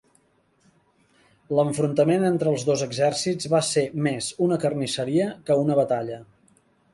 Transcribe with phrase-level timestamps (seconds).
[1.59, 6.19] L'enfrontament entre els dos exèrcits va ser més una carnisseria que una batalla.